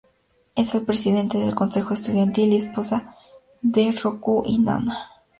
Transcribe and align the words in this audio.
Es 0.55 0.73
el 0.73 0.81
presidente 0.81 1.37
del 1.37 1.53
consejo 1.53 1.93
estudiantil 1.93 2.53
y 2.53 2.55
esposa 2.55 3.15
de 3.61 3.91
Roku 3.91 4.41
y 4.43 4.57
Nana. 4.57 5.11